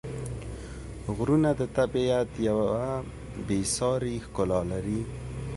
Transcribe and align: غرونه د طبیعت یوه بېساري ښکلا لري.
غرونه 1.15 1.49
د 1.59 1.61
طبیعت 1.77 2.29
یوه 2.49 2.71
بېساري 3.47 4.15
ښکلا 4.25 4.61
لري. 4.71 5.01